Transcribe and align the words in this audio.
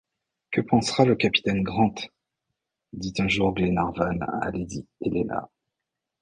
Que 0.49 0.61
pensera 0.63 1.05
le 1.05 1.13
capitaine 1.15 1.61
Grant? 1.61 1.93
dit 2.91 3.13
un 3.19 3.27
jour 3.27 3.53
Glenarvan 3.53 4.19
à 4.41 4.49
lady 4.49 4.87
Helena. 4.99 5.47